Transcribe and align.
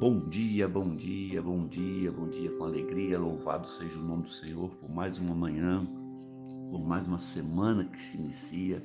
Bom 0.00 0.18
dia, 0.18 0.66
bom 0.66 0.96
dia, 0.96 1.42
bom 1.42 1.66
dia, 1.66 2.10
bom 2.10 2.26
dia 2.26 2.50
com 2.52 2.64
alegria. 2.64 3.18
Louvado 3.18 3.68
seja 3.68 3.98
o 3.98 4.02
nome 4.02 4.22
do 4.22 4.30
Senhor 4.30 4.70
por 4.76 4.90
mais 4.90 5.18
uma 5.18 5.34
manhã, 5.34 5.86
por 6.70 6.82
mais 6.82 7.06
uma 7.06 7.18
semana 7.18 7.84
que 7.84 8.00
se 8.00 8.16
inicia. 8.16 8.82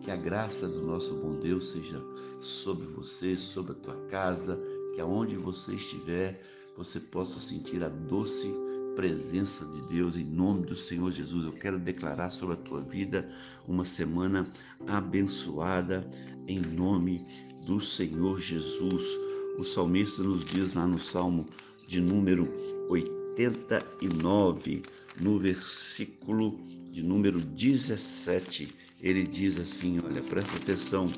Que 0.00 0.10
a 0.10 0.16
graça 0.16 0.66
do 0.66 0.80
nosso 0.80 1.16
bom 1.16 1.38
Deus 1.38 1.70
seja 1.70 2.02
sobre 2.40 2.86
você, 2.86 3.36
sobre 3.36 3.72
a 3.72 3.74
tua 3.74 4.06
casa, 4.06 4.58
que 4.94 5.02
aonde 5.02 5.36
você 5.36 5.74
estiver, 5.74 6.42
você 6.74 6.98
possa 6.98 7.38
sentir 7.38 7.84
a 7.84 7.90
doce 7.90 8.50
presença 8.96 9.66
de 9.66 9.82
Deus 9.82 10.16
em 10.16 10.24
nome 10.24 10.64
do 10.64 10.74
Senhor 10.74 11.12
Jesus. 11.12 11.44
Eu 11.44 11.52
quero 11.52 11.78
declarar 11.78 12.30
sobre 12.30 12.54
a 12.54 12.58
tua 12.58 12.80
vida 12.80 13.28
uma 13.68 13.84
semana 13.84 14.50
abençoada 14.86 16.08
em 16.48 16.58
nome 16.58 17.22
do 17.66 17.82
Senhor 17.82 18.40
Jesus. 18.40 19.33
O 19.56 19.64
salmista 19.64 20.22
nos 20.22 20.44
diz 20.44 20.74
lá 20.74 20.86
no 20.86 20.98
Salmo 20.98 21.46
de 21.86 22.00
número 22.00 22.48
89, 22.88 24.82
no 25.20 25.38
versículo 25.38 26.58
de 26.90 27.02
número 27.02 27.40
17, 27.40 28.68
ele 29.00 29.22
diz 29.24 29.60
assim: 29.60 30.00
Olha, 30.04 30.20
presta 30.22 30.56
atenção 30.56 31.08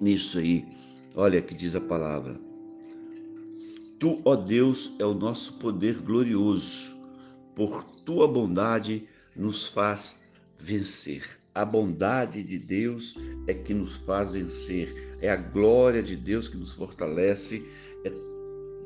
nisso 0.00 0.38
aí. 0.38 0.64
Olha 1.14 1.42
que 1.42 1.54
diz 1.54 1.74
a 1.74 1.80
palavra. 1.80 2.40
Tu, 3.98 4.20
ó 4.24 4.34
Deus, 4.34 4.94
é 4.98 5.04
o 5.04 5.14
nosso 5.14 5.54
poder 5.54 6.00
glorioso. 6.00 6.94
Por 7.54 7.84
tua 8.04 8.26
bondade 8.26 9.06
nos 9.36 9.68
faz 9.68 10.18
vencer. 10.58 11.43
A 11.54 11.64
bondade 11.64 12.42
de 12.42 12.58
Deus 12.58 13.14
é 13.46 13.54
que 13.54 13.72
nos 13.72 13.96
faz 13.98 14.32
vencer. 14.32 15.16
É 15.20 15.30
a 15.30 15.36
glória 15.36 16.02
de 16.02 16.16
Deus 16.16 16.48
que 16.48 16.56
nos 16.56 16.74
fortalece. 16.74 17.64
É, 18.04 18.10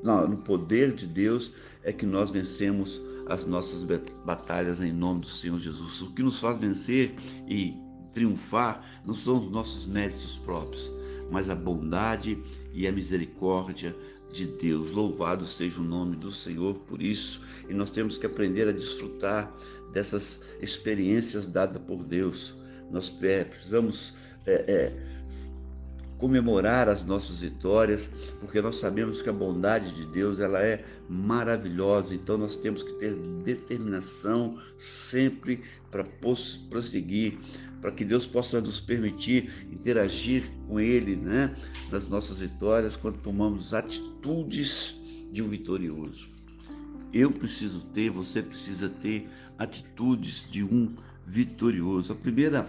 no 0.04 0.36
poder 0.44 0.92
de 0.92 1.06
Deus 1.06 1.52
é 1.82 1.92
que 1.92 2.04
nós 2.04 2.30
vencemos 2.30 3.00
as 3.26 3.46
nossas 3.46 3.84
batalhas 4.24 4.82
em 4.82 4.92
nome 4.92 5.20
do 5.22 5.28
Senhor 5.28 5.58
Jesus. 5.58 6.02
O 6.02 6.12
que 6.14 6.22
nos 6.22 6.40
faz 6.40 6.58
vencer 6.58 7.14
e 7.48 7.74
triunfar 8.12 9.02
não 9.04 9.14
são 9.14 9.38
os 9.38 9.50
nossos 9.50 9.86
méritos 9.86 10.38
próprios, 10.38 10.90
mas 11.30 11.50
a 11.50 11.54
bondade 11.54 12.38
e 12.72 12.86
a 12.86 12.92
misericórdia 12.92 13.94
de 14.32 14.46
Deus. 14.46 14.92
Louvado 14.92 15.46
seja 15.46 15.80
o 15.80 15.84
nome 15.84 16.16
do 16.16 16.30
Senhor 16.30 16.74
por 16.86 17.02
isso. 17.02 17.42
E 17.68 17.74
nós 17.74 17.90
temos 17.90 18.18
que 18.18 18.26
aprender 18.26 18.68
a 18.68 18.72
desfrutar 18.72 19.52
dessas 19.92 20.42
experiências 20.60 21.48
dadas 21.48 21.80
por 21.82 22.04
Deus. 22.04 22.54
Nós 22.90 23.10
precisamos 23.10 24.14
é, 24.46 24.52
é, 24.52 24.92
comemorar 26.18 26.88
as 26.88 27.04
nossas 27.04 27.40
vitórias, 27.40 28.10
porque 28.40 28.60
nós 28.60 28.76
sabemos 28.76 29.22
que 29.22 29.28
a 29.28 29.32
bondade 29.32 29.94
de 29.94 30.04
Deus 30.06 30.40
ela 30.40 30.60
é 30.60 30.84
maravilhosa. 31.08 32.14
Então 32.14 32.36
nós 32.36 32.56
temos 32.56 32.82
que 32.82 32.92
ter 32.94 33.14
determinação 33.44 34.58
sempre 34.76 35.62
para 35.90 36.04
prosseguir, 36.68 37.38
para 37.80 37.92
que 37.92 38.04
Deus 38.04 38.26
possa 38.26 38.60
nos 38.60 38.80
permitir 38.80 39.66
interagir 39.70 40.50
com 40.66 40.80
Ele, 40.80 41.16
né, 41.16 41.54
nas 41.90 42.08
nossas 42.08 42.40
vitórias, 42.40 42.96
quando 42.96 43.18
tomamos 43.18 43.74
atitudes 43.74 45.00
de 45.30 45.42
um 45.42 45.48
vitorioso. 45.48 46.28
Eu 47.12 47.30
preciso 47.30 47.80
ter, 47.86 48.10
você 48.10 48.42
precisa 48.42 48.88
ter 48.88 49.28
atitudes 49.58 50.48
de 50.50 50.62
um 50.62 50.94
vitorioso. 51.26 52.12
A 52.12 52.16
primeira 52.16 52.68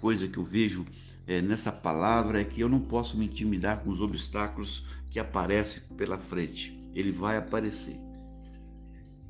coisa 0.00 0.28
que 0.28 0.38
eu 0.38 0.44
vejo 0.44 0.84
é, 1.26 1.40
nessa 1.40 1.72
palavra 1.72 2.40
é 2.40 2.44
que 2.44 2.60
eu 2.60 2.68
não 2.68 2.80
posso 2.80 3.16
me 3.16 3.26
intimidar 3.26 3.80
com 3.82 3.90
os 3.90 4.00
obstáculos 4.00 4.86
que 5.10 5.18
aparecem 5.18 5.82
pela 5.96 6.18
frente. 6.18 6.78
Ele 6.94 7.12
vai 7.12 7.36
aparecer. 7.36 7.96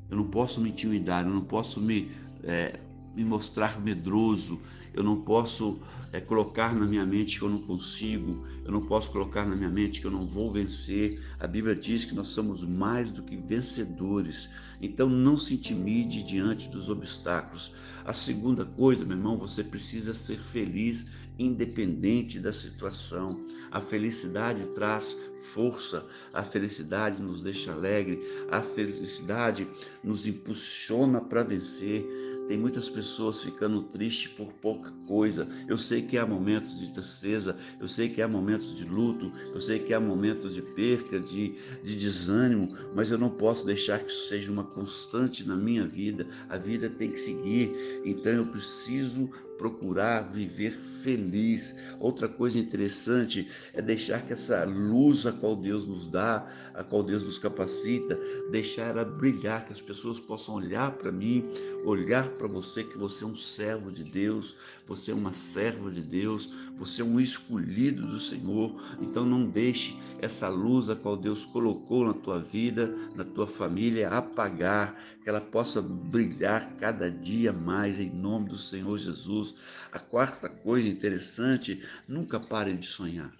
Eu 0.09 0.17
não 0.17 0.27
posso 0.27 0.59
me 0.59 0.69
intimidar, 0.69 1.25
eu 1.25 1.33
não 1.33 1.41
posso 1.41 1.79
me, 1.79 2.11
é, 2.43 2.79
me 3.15 3.23
mostrar 3.23 3.79
medroso, 3.81 4.61
eu 4.93 5.03
não 5.03 5.21
posso 5.21 5.79
é, 6.11 6.19
colocar 6.19 6.75
na 6.75 6.85
minha 6.85 7.05
mente 7.05 7.39
que 7.39 7.45
eu 7.45 7.49
não 7.49 7.61
consigo, 7.61 8.45
eu 8.65 8.71
não 8.71 8.81
posso 8.81 9.11
colocar 9.11 9.45
na 9.45 9.55
minha 9.55 9.69
mente 9.69 10.01
que 10.01 10.07
eu 10.07 10.11
não 10.11 10.27
vou 10.27 10.51
vencer. 10.51 11.21
A 11.39 11.47
Bíblia 11.47 11.75
diz 11.75 12.03
que 12.03 12.13
nós 12.13 12.27
somos 12.27 12.63
mais 12.63 13.09
do 13.09 13.23
que 13.23 13.37
vencedores. 13.37 14.49
Então 14.81 15.07
não 15.09 15.37
se 15.37 15.53
intimide 15.53 16.23
diante 16.23 16.69
dos 16.69 16.89
obstáculos. 16.89 17.71
A 18.03 18.11
segunda 18.11 18.65
coisa, 18.65 19.05
meu 19.05 19.15
irmão, 19.15 19.37
você 19.37 19.63
precisa 19.63 20.13
ser 20.13 20.37
feliz 20.37 21.07
independente 21.39 22.39
da 22.39 22.53
situação. 22.53 23.43
A 23.71 23.79
felicidade 23.79 24.67
traz 24.69 25.17
força, 25.53 26.05
a 26.33 26.43
felicidade 26.43 27.21
nos 27.21 27.41
deixa 27.41 27.71
alegre, 27.71 28.21
a 28.49 28.61
felicidade 28.61 29.67
nos 30.03 30.27
impulsiona 30.27 31.21
para 31.21 31.43
vencer. 31.43 32.05
Tem 32.47 32.57
muitas 32.57 32.89
pessoas 32.89 33.43
ficando 33.43 33.83
tristes 33.83 34.27
por 34.31 34.51
pouca 34.53 34.91
coisa. 35.07 35.47
Eu 35.67 35.77
sei 35.77 36.01
que 36.01 36.17
há 36.17 36.25
momentos 36.25 36.77
de 36.79 36.91
tristeza, 36.91 37.55
eu 37.79 37.87
sei 37.87 38.09
que 38.09 38.21
há 38.21 38.27
momentos 38.27 38.75
de 38.75 38.85
luto, 38.85 39.31
eu 39.53 39.61
sei 39.61 39.79
que 39.79 39.93
há 39.93 39.99
momentos 39.99 40.53
de 40.53 40.61
perca, 40.61 41.19
de, 41.19 41.55
de 41.83 41.95
desânimo, 41.95 42.75
mas 42.95 43.11
eu 43.11 43.17
não 43.17 43.29
posso 43.29 43.65
deixar 43.65 43.99
que 43.99 44.11
isso 44.11 44.27
seja 44.27 44.51
uma 44.51 44.63
constante 44.63 45.47
na 45.47 45.55
minha 45.55 45.85
vida. 45.85 46.27
A 46.49 46.57
vida 46.57 46.89
tem 46.89 47.11
que 47.11 47.19
seguir, 47.19 48.01
então 48.03 48.31
eu 48.31 48.45
preciso 48.45 49.29
procurar 49.61 50.23
viver 50.23 50.71
feliz. 50.71 51.75
Outra 51.99 52.27
coisa 52.27 52.57
interessante 52.57 53.47
é 53.73 53.81
deixar 53.81 54.25
que 54.25 54.33
essa 54.33 54.63
luz 54.63 55.27
a 55.27 55.31
qual 55.31 55.55
Deus 55.55 55.85
nos 55.85 56.07
dá, 56.07 56.47
a 56.73 56.83
qual 56.83 57.03
Deus 57.03 57.23
nos 57.23 57.37
capacita, 57.37 58.19
deixar 58.49 58.87
ela 58.87 59.05
brilhar, 59.05 59.63
que 59.63 59.71
as 59.71 59.81
pessoas 59.81 60.19
possam 60.19 60.55
olhar 60.55 60.91
para 60.93 61.11
mim, 61.11 61.45
olhar 61.85 62.27
para 62.29 62.47
você 62.47 62.83
que 62.83 62.97
você 62.97 63.23
é 63.23 63.27
um 63.27 63.35
servo 63.35 63.91
de 63.91 64.03
Deus, 64.03 64.55
você 64.87 65.11
é 65.11 65.13
uma 65.13 65.31
serva 65.31 65.91
de 65.91 66.01
Deus, 66.01 66.49
você 66.75 67.03
é 67.03 67.05
um 67.05 67.19
escolhido 67.19 68.07
do 68.07 68.17
Senhor. 68.17 68.75
Então 68.99 69.25
não 69.25 69.45
deixe 69.45 69.95
essa 70.19 70.49
luz 70.49 70.89
a 70.89 70.95
qual 70.95 71.15
Deus 71.15 71.45
colocou 71.45 72.05
na 72.05 72.13
tua 72.13 72.39
vida, 72.39 72.95
na 73.15 73.23
tua 73.23 73.45
família 73.45 74.09
apagar, 74.09 74.99
que 75.23 75.29
ela 75.29 75.41
possa 75.41 75.81
brilhar 75.81 76.75
cada 76.77 77.11
dia 77.11 77.53
mais 77.53 77.99
em 77.99 78.09
nome 78.09 78.49
do 78.49 78.57
Senhor 78.57 78.97
Jesus. 78.97 79.50
A 79.91 79.99
quarta 79.99 80.49
coisa 80.49 80.87
interessante, 80.87 81.81
nunca 82.07 82.39
pare 82.39 82.73
de 82.73 82.85
sonhar. 82.85 83.31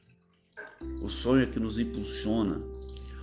O 1.01 1.09
sonho 1.09 1.43
é 1.43 1.45
que 1.45 1.59
nos 1.59 1.77
impulsiona, 1.77 2.61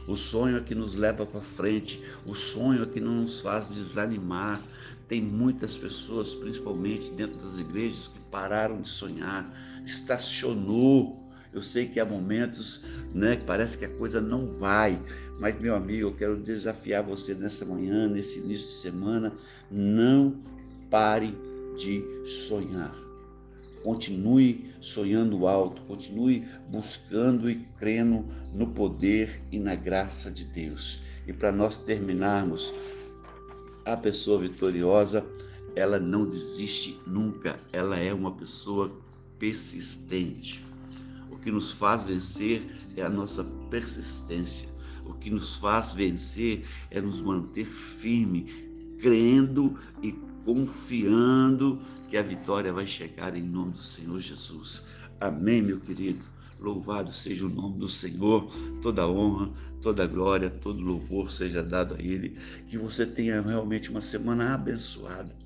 o 0.09 0.17
sonho 0.17 0.57
é 0.57 0.61
que 0.61 0.75
nos 0.75 0.95
leva 0.95 1.27
para 1.27 1.43
frente, 1.43 2.03
o 2.25 2.35
sonho 2.35 2.83
é 2.83 2.87
que 2.87 2.99
não 2.99 3.23
nos 3.23 3.43
faz 3.43 3.69
desanimar. 3.75 4.63
Tem 5.07 5.21
muitas 5.21 5.77
pessoas, 5.77 6.35
principalmente 6.35 7.11
dentro 7.11 7.37
das 7.37 7.59
igrejas, 7.59 8.09
que 8.09 8.19
pararam 8.31 8.81
de 8.81 8.89
sonhar, 8.89 9.53
estacionou. 9.85 11.23
Eu 11.53 11.61
sei 11.61 11.87
que 11.87 12.01
há 12.01 12.07
momentos 12.07 12.83
né, 13.15 13.37
que 13.37 13.45
parece 13.45 13.77
que 13.77 13.85
a 13.85 13.89
coisa 13.89 14.19
não 14.19 14.49
vai, 14.49 14.99
mas, 15.39 15.61
meu 15.61 15.75
amigo, 15.75 16.09
eu 16.09 16.15
quero 16.15 16.37
desafiar 16.39 17.03
você 17.03 17.35
nessa 17.35 17.67
manhã, 17.67 18.09
nesse 18.09 18.39
início 18.39 18.67
de 18.67 18.75
semana, 18.75 19.33
não 19.71 20.43
pare 20.91 21.37
de 21.79 22.05
sonhar. 22.27 22.95
Continue 23.83 24.71
sonhando 24.81 25.47
alto, 25.47 25.81
continue 25.83 26.45
buscando 26.69 27.49
e 27.49 27.65
crendo 27.79 28.27
no 28.53 28.67
poder 28.67 29.41
e 29.53 29.59
na 29.59 29.75
graça 29.75 30.31
de 30.31 30.45
Deus. 30.45 31.01
E 31.27 31.33
para 31.33 31.53
nós 31.53 31.79
terminarmos, 31.79 32.75
a 33.85 33.97
pessoa 33.97 34.41
vitoriosa, 34.41 35.25
ela 35.77 35.99
não 35.99 36.27
desiste 36.27 36.99
nunca, 37.07 37.59
ela 37.73 37.97
é 37.97 38.13
uma 38.13 38.33
pessoa 38.33 38.93
persistente. 39.39 40.65
O 41.31 41.39
que 41.39 41.51
nos 41.51 41.73
faz 41.73 42.07
vencer 42.07 42.63
é 42.97 43.03
a 43.03 43.09
nossa 43.09 43.45
persistência. 43.71 44.69
O 45.07 45.15
que 45.15 45.31
nos 45.31 45.57
faz 45.57 45.95
vencer 45.95 46.67
é 46.91 47.01
nos 47.01 47.21
manter 47.21 47.67
firme, 47.67 48.68
crendo 48.99 49.79
e 50.03 50.13
confiando 50.45 51.81
que 52.09 52.17
a 52.17 52.23
vitória 52.23 52.73
vai 52.73 52.87
chegar 52.87 53.37
em 53.37 53.43
nome 53.43 53.73
do 53.73 53.83
Senhor 53.83 54.19
Jesus. 54.19 54.87
Amém, 55.21 55.63
meu 55.63 55.79
querido. 55.79 56.25
Louvado 56.59 57.13
seja 57.13 57.47
o 57.47 57.49
nome 57.49 57.79
do 57.79 57.89
Senhor, 57.89 58.51
toda 58.83 59.09
honra, 59.09 59.51
toda 59.81 60.07
glória, 60.07 60.51
todo 60.51 60.83
louvor 60.83 61.31
seja 61.31 61.63
dado 61.63 61.95
a 61.95 62.03
Ele. 62.03 62.37
Que 62.67 62.77
você 62.77 63.07
tenha 63.07 63.41
realmente 63.41 63.91
uma 63.91 64.01
semana 64.01 64.55
abençoada. 64.55 65.37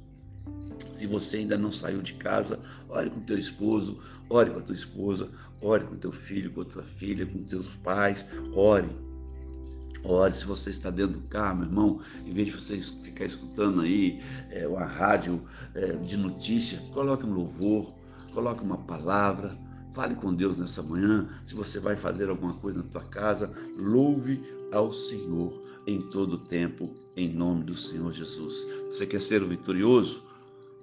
Se 0.90 1.06
você 1.06 1.38
ainda 1.38 1.58
não 1.58 1.70
saiu 1.70 2.00
de 2.00 2.14
casa, 2.14 2.58
ore 2.88 3.10
com 3.10 3.20
teu 3.20 3.38
esposo, 3.38 3.98
ore 4.28 4.50
com 4.50 4.58
a 4.58 4.62
tua 4.62 4.75
esposa, 4.75 5.28
ore 5.60 5.84
com 5.84 5.96
teu 5.96 6.12
filho, 6.12 6.50
com 6.50 6.62
a 6.62 6.64
tua 6.64 6.82
filha, 6.82 7.26
com 7.26 7.43
teus 7.43 7.75
pais, 7.76 8.25
ore 8.55 8.88
Ore, 10.04 10.34
se 10.34 10.44
você 10.44 10.70
está 10.70 10.90
dentro 10.90 11.20
do 11.20 11.28
carro, 11.28 11.58
meu 11.58 11.66
irmão, 11.66 12.00
em 12.26 12.32
vez 12.32 12.49
de 12.49 12.54
você 12.54 12.81
ficar 12.81 13.25
escutando 13.25 13.82
aí 13.82 14.20
é, 14.50 14.66
uma 14.66 14.84
rádio 14.84 15.43
é, 15.75 15.93
de 15.96 16.16
notícia, 16.16 16.78
coloque 16.93 17.25
um 17.25 17.32
louvor, 17.32 17.94
coloque 18.34 18.62
uma 18.62 18.78
palavra, 18.78 19.56
Fale 19.93 20.14
com 20.14 20.32
Deus 20.34 20.56
nessa 20.56 20.82
manhã. 20.82 21.28
Se 21.44 21.54
você 21.54 21.78
vai 21.78 21.96
fazer 21.96 22.31
alguma 22.31 22.54
coisa 22.54 22.78
na 22.78 22.88
tua 22.88 23.02
casa, 23.02 23.52
louve 23.76 24.40
ao 24.72 24.90
Senhor 24.90 25.62
em 25.87 26.00
todo 26.00 26.34
o 26.34 26.38
tempo, 26.38 26.94
em 27.14 27.28
nome 27.28 27.64
do 27.64 27.75
Senhor 27.75 28.10
Jesus. 28.10 28.66
Você 28.87 29.06
quer 29.06 29.20
ser 29.20 29.44
vitorioso? 29.44 30.25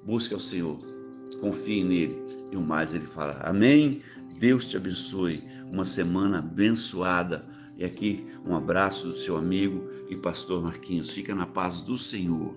Busque 0.06 0.34
ao 0.34 0.40
Senhor, 0.40 0.80
confie 1.42 1.84
nele 1.84 2.22
e 2.52 2.56
o 2.56 2.62
mais 2.62 2.94
ele 2.94 3.06
fará. 3.06 3.42
Amém? 3.50 4.04
Deus 4.38 4.70
te 4.70 4.78
abençoe. 4.78 5.44
Uma 5.72 5.86
semana 5.86 6.38
abençoada. 6.38 7.44
E 7.80 7.86
aqui 7.86 8.28
um 8.46 8.54
abraço 8.54 9.08
do 9.08 9.16
seu 9.16 9.38
amigo 9.38 9.90
e 10.10 10.16
pastor 10.18 10.62
Marquinhos. 10.62 11.12
Fica 11.12 11.34
na 11.34 11.46
paz 11.46 11.80
do 11.80 11.98
Senhor. 11.98 12.54